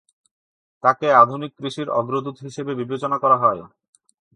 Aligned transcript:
তাকে 0.83 1.07
আধুনিক 1.21 1.51
কৃষির 1.57 1.87
অগ্রদূত 1.99 2.37
হিসেবে 2.41 2.71
বিবেচনা 2.75 3.17
করা 3.23 3.37
হয়। 3.37 3.61